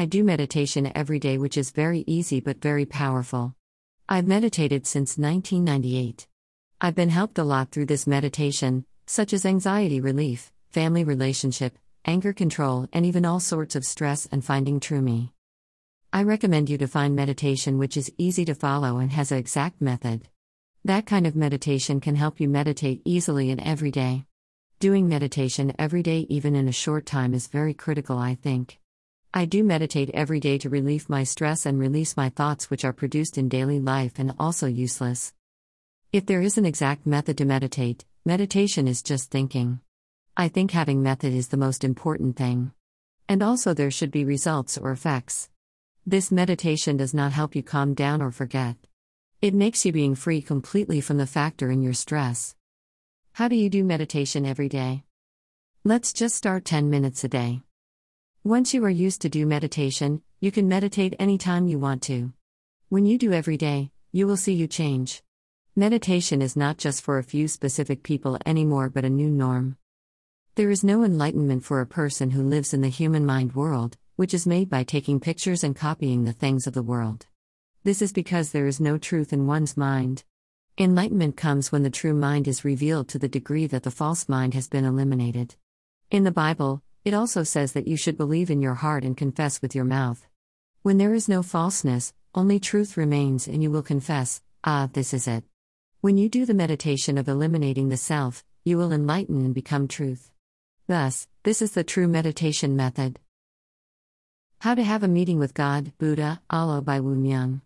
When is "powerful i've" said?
2.86-4.26